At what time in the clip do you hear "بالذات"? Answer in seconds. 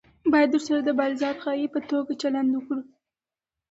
0.99-1.37